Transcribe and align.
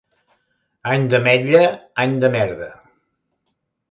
Any 0.93 1.05
d'ametlla, 1.11 1.61
any 2.05 2.17
de 2.25 2.33
merda. 2.39 2.73